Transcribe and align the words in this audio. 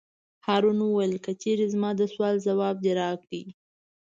هارون 0.45 0.77
وویل: 0.81 1.13
که 1.25 1.31
چېرې 1.41 1.65
زما 1.73 1.89
د 1.95 2.01
سوال 2.13 2.35
ځواب 2.47 2.75
دې 2.83 2.91
راکړ. 3.01 3.45